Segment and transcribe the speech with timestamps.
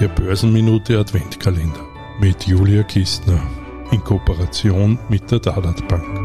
[0.00, 1.86] Der Börsenminute Adventkalender
[2.18, 3.40] mit Julia Kistner
[3.92, 6.23] in Kooperation mit der Dalat Bank.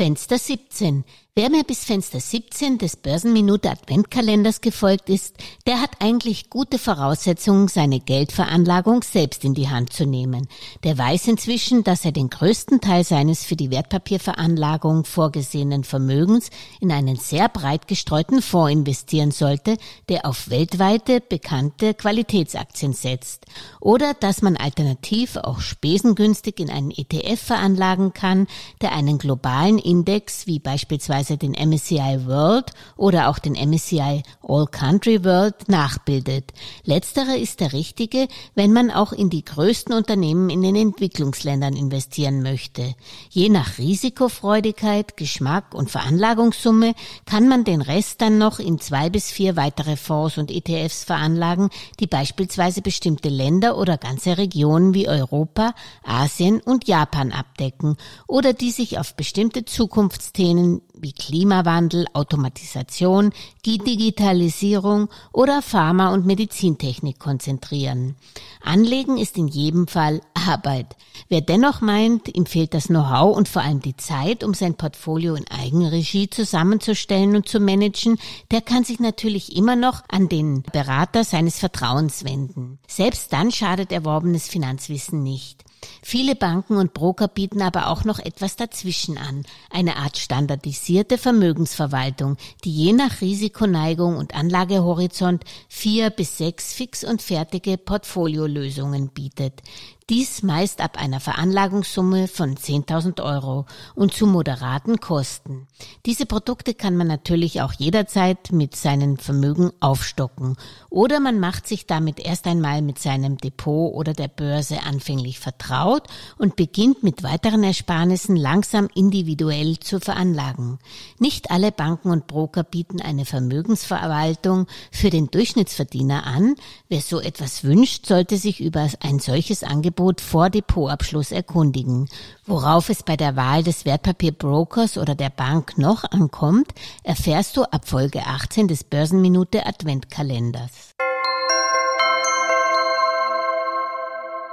[0.00, 1.04] Fenster 17.
[1.36, 5.36] Wer mir bis Fenster 17 des Börsenminute Adventkalenders gefolgt ist,
[5.66, 10.48] der hat eigentlich gute Voraussetzungen, seine Geldveranlagung selbst in die Hand zu nehmen.
[10.82, 16.90] Der weiß inzwischen, dass er den größten Teil seines für die Wertpapierveranlagung vorgesehenen Vermögens in
[16.90, 19.76] einen sehr breit gestreuten Fonds investieren sollte,
[20.08, 23.46] der auf weltweite bekannte Qualitätsaktien setzt.
[23.80, 28.48] Oder dass man alternativ auch spesengünstig in einen ETF veranlagen kann,
[28.82, 35.24] der einen globalen Index wie beispielsweise den MSCI World oder auch den MSCI All Country
[35.24, 36.52] World nachbildet.
[36.84, 42.40] Letzterer ist der richtige, wenn man auch in die größten Unternehmen in den Entwicklungsländern investieren
[42.42, 42.94] möchte.
[43.30, 46.94] Je nach Risikofreudigkeit, Geschmack und Veranlagungssumme
[47.26, 51.68] kann man den Rest dann noch in zwei bis vier weitere Fonds und ETFs veranlagen,
[51.98, 55.74] die beispielsweise bestimmte Länder oder ganze Regionen wie Europa,
[56.04, 57.96] Asien und Japan abdecken
[58.28, 63.32] oder die sich auf bestimmte Zukunftsthemen wie Klimawandel, Automatisation,
[63.64, 68.16] Digitalisierung oder Pharma- und Medizintechnik konzentrieren.
[68.62, 70.96] Anlegen ist in jedem Fall Arbeit.
[71.28, 75.34] Wer dennoch meint, ihm fehlt das Know-how und vor allem die Zeit, um sein Portfolio
[75.34, 78.18] in Eigenregie zusammenzustellen und zu managen,
[78.50, 82.78] der kann sich natürlich immer noch an den Berater seines Vertrauens wenden.
[82.88, 85.64] Selbst dann schadet erworbenes Finanzwissen nicht.
[86.02, 92.36] Viele Banken und Broker bieten aber auch noch etwas dazwischen an, eine Art standardisierte Vermögensverwaltung,
[92.64, 99.62] die je nach Risikoneigung und Anlagehorizont vier bis sechs fix und fertige Portfoliolösungen bietet.
[100.10, 105.68] Dies meist ab einer Veranlagungssumme von 10.000 Euro und zu moderaten Kosten.
[106.04, 110.56] Diese Produkte kann man natürlich auch jederzeit mit seinen Vermögen aufstocken
[110.88, 116.08] oder man macht sich damit erst einmal mit seinem Depot oder der Börse anfänglich vertraut
[116.38, 120.80] und beginnt mit weiteren Ersparnissen langsam individuell zu veranlagen.
[121.20, 126.56] Nicht alle Banken und Broker bieten eine Vermögensverwaltung für den Durchschnittsverdiener an.
[126.88, 132.08] Wer so etwas wünscht, sollte sich über ein solches Angebot Angebot vor Depotabschluss erkundigen.
[132.46, 136.72] Worauf es bei der Wahl des Wertpapierbrokers oder der Bank noch ankommt,
[137.02, 140.94] erfährst du ab Folge 18 des Börsenminute Adventkalenders.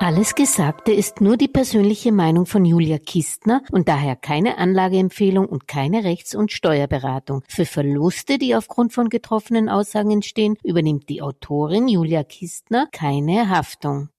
[0.00, 5.68] Alles Gesagte ist nur die persönliche Meinung von Julia Kistner und daher keine Anlageempfehlung und
[5.68, 7.42] keine Rechts- und Steuerberatung.
[7.48, 14.10] Für Verluste, die aufgrund von getroffenen Aussagen entstehen, übernimmt die Autorin Julia Kistner keine Haftung.